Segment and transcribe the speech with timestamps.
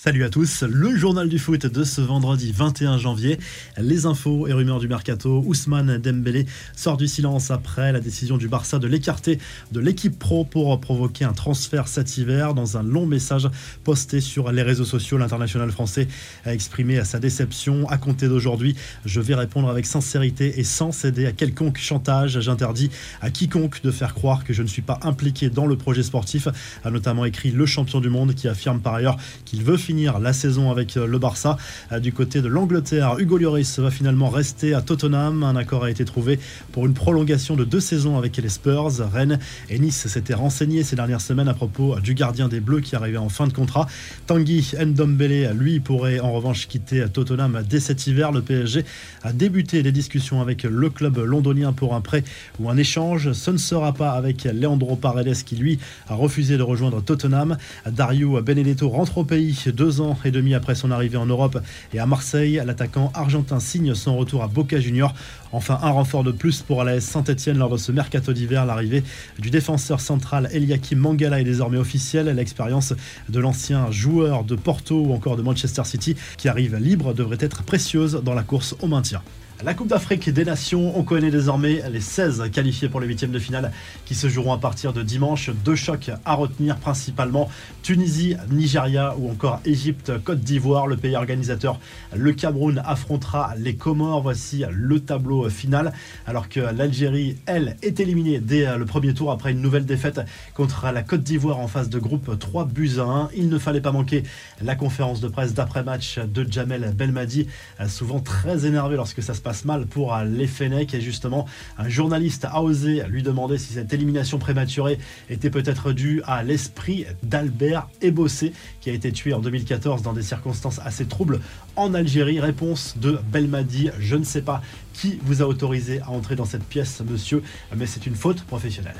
[0.00, 3.36] Salut à tous, le journal du foot de ce vendredi 21 janvier.
[3.78, 5.42] Les infos et rumeurs du mercato.
[5.44, 9.40] Ousmane Dembélé sort du silence après la décision du Barça de l'écarter
[9.72, 12.54] de l'équipe pro pour provoquer un transfert cet hiver.
[12.54, 13.48] Dans un long message
[13.82, 16.06] posté sur les réseaux sociaux, l'international français
[16.44, 17.88] a exprimé sa déception.
[17.88, 22.38] À compter d'aujourd'hui, je vais répondre avec sincérité et sans céder à quelconque chantage.
[22.38, 22.90] J'interdis
[23.20, 26.46] à quiconque de faire croire que je ne suis pas impliqué dans le projet sportif,
[26.84, 30.34] a notamment écrit le champion du monde qui affirme par ailleurs qu'il veut finir la
[30.34, 31.56] saison avec euh, le Barça.
[31.92, 35.42] Euh, du côté de l'Angleterre, Hugo Lloris va finalement rester à Tottenham.
[35.42, 36.38] Un accord a été trouvé
[36.72, 38.90] pour une prolongation de deux saisons avec les Spurs.
[39.10, 39.38] Rennes
[39.70, 43.16] et Nice s'étaient renseignés ces dernières semaines à propos du gardien des Bleus qui arrivait
[43.16, 43.86] en fin de contrat.
[44.26, 48.30] Tanguy Ndombele, lui, pourrait en revanche quitter Tottenham dès cet hiver.
[48.30, 48.84] Le PSG
[49.22, 52.24] a débuté des discussions avec le club londonien pour un prêt
[52.60, 53.32] ou un échange.
[53.32, 57.56] Ce ne sera pas avec Leandro Paredes qui, lui, a refusé de rejoindre Tottenham.
[57.90, 61.58] Dario Benedetto rentre au pays deux ans et demi après son arrivée en Europe
[61.94, 65.14] et à Marseille, l'attaquant argentin signe son retour à Boca Junior.
[65.52, 68.66] Enfin, un renfort de plus pour l'AS Saint-Etienne lors de ce mercato d'hiver.
[68.66, 69.04] L'arrivée
[69.38, 72.26] du défenseur central Eliakim Mangala est désormais officielle.
[72.26, 72.92] L'expérience
[73.28, 77.62] de l'ancien joueur de Porto ou encore de Manchester City qui arrive libre devrait être
[77.62, 79.22] précieuse dans la course au maintien.
[79.64, 83.40] La Coupe d'Afrique des Nations, on connaît désormais les 16 qualifiés pour les huitièmes de
[83.40, 83.72] finale
[84.04, 85.50] qui se joueront à partir de dimanche.
[85.64, 87.50] Deux chocs à retenir principalement
[87.82, 90.86] Tunisie, Nigeria ou encore Égypte, Côte d'Ivoire.
[90.86, 91.80] Le pays organisateur,
[92.14, 94.22] le Cameroun, affrontera les Comores.
[94.22, 95.92] Voici le tableau final.
[96.28, 100.20] Alors que l'Algérie, elle, est éliminée dès le premier tour après une nouvelle défaite
[100.54, 103.30] contre la Côte d'Ivoire en phase de groupe 3 buts à 1.
[103.34, 104.22] Il ne fallait pas manquer
[104.62, 107.48] la conférence de presse d'après-match de Jamel Belmadi,
[107.88, 111.46] souvent très énervé lorsque ça se passe mal pour l'Effenec et justement
[111.78, 114.98] un journaliste a osé lui demander si cette élimination prématurée
[115.30, 120.22] était peut-être due à l'esprit d'Albert Ebossé qui a été tué en 2014 dans des
[120.22, 121.40] circonstances assez troubles
[121.76, 122.40] en Algérie.
[122.40, 126.64] Réponse de Belmadi, je ne sais pas qui vous a autorisé à entrer dans cette
[126.64, 127.42] pièce monsieur,
[127.76, 128.96] mais c'est une faute professionnelle.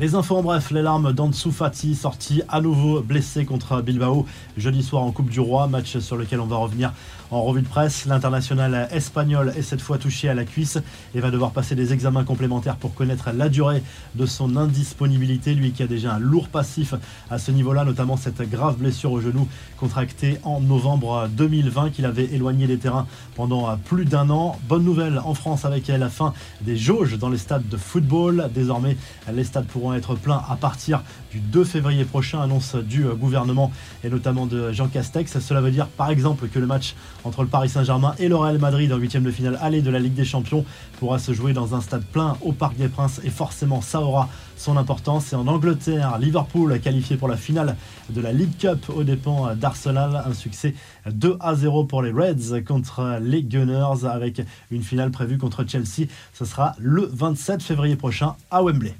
[0.00, 4.26] Les infos en bref, les larmes d'Ansu Fati, sorti à nouveau blessé contre Bilbao
[4.56, 6.92] jeudi soir en Coupe du Roi, match sur lequel on va revenir
[7.32, 8.06] en revue de presse.
[8.06, 10.78] L'international espagnol est cette fois touché à la cuisse
[11.16, 13.82] et va devoir passer des examens complémentaires pour connaître la durée
[14.14, 16.94] de son indisponibilité, lui qui a déjà un lourd passif
[17.28, 19.48] à ce niveau-là, notamment cette grave blessure au genou
[19.78, 24.56] contractée en novembre 2020 qu'il avait éloigné des terrains pendant plus d'un an.
[24.68, 28.48] Bonne nouvelle en France avec la fin des jauges dans les stades de football.
[28.54, 28.96] Désormais,
[29.32, 33.70] les stades pourront être plein à partir du 2 février prochain, annonce du gouvernement
[34.04, 35.38] et notamment de Jean Castex.
[35.38, 36.94] Cela veut dire par exemple que le match
[37.24, 39.98] entre le Paris Saint-Germain et le Real Madrid en huitième de finale aller de la
[39.98, 40.64] Ligue des Champions
[40.98, 44.28] pourra se jouer dans un stade plein au Parc des Princes et forcément ça aura
[44.56, 45.32] son importance.
[45.32, 47.76] Et en Angleterre, Liverpool qualifié pour la finale
[48.10, 50.22] de la League Cup aux dépens d'Arsenal.
[50.26, 50.74] Un succès
[51.10, 56.08] 2 à 0 pour les Reds contre les Gunners avec une finale prévue contre Chelsea.
[56.32, 58.94] Ce sera le 27 février prochain à Wembley.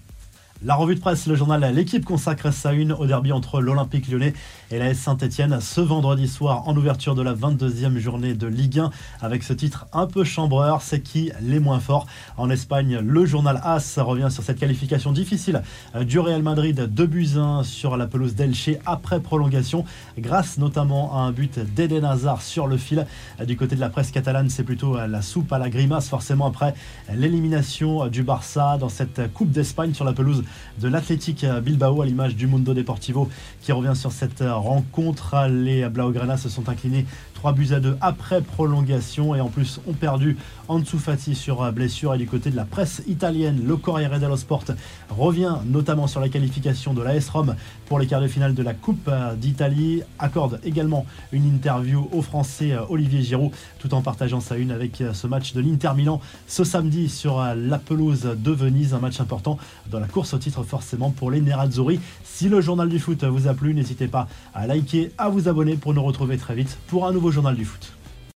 [0.65, 4.35] La revue de presse, le journal L'équipe consacre sa une au derby entre l'Olympique lyonnais
[4.73, 8.81] et la S Saint-Etienne ce vendredi soir en ouverture de la 22e journée de Ligue
[8.81, 12.09] 1 avec ce titre un peu chambreur, c'est qui les moins forts.
[12.37, 15.63] En Espagne, le journal AS revient sur cette qualification difficile
[16.01, 19.85] du Real Madrid 2 buts 1 sur la pelouse d'Elche après prolongation
[20.19, 23.07] grâce notamment à un but d'Eden Hazard sur le fil.
[23.47, 26.75] Du côté de la presse catalane, c'est plutôt la soupe à la grimace forcément après
[27.15, 30.43] l'élimination du Barça dans cette Coupe d'Espagne sur la pelouse
[30.81, 33.29] de l'Athletic Bilbao à l'image du Mundo Deportivo
[33.61, 35.49] qui revient sur cette rencontre.
[35.49, 37.07] Les Blaugrana se sont inclinés
[37.39, 39.37] 3 buts à 2 après prolongation.
[39.37, 42.15] Et en plus ont perdu Ansu Fati sur blessure.
[42.15, 44.65] Et du côté de la presse italienne, le Corriere dello Sport
[45.09, 47.55] revient notamment sur la qualification de l'AS Rome
[47.87, 52.73] pour les quarts de finale de la Coupe d'Italie, accorde également une interview au français
[52.89, 57.09] Olivier Giroud tout en partageant sa une avec ce match de l'Inter Milan ce samedi
[57.09, 59.59] sur la pelouse de Venise, un match important
[59.91, 62.01] dans la course au titre forcément pour les Nerazzurri.
[62.25, 65.77] Si le journal du foot vous a plu, n'hésitez pas à liker, à vous abonner
[65.77, 67.93] pour nous retrouver très vite pour un journal du foot.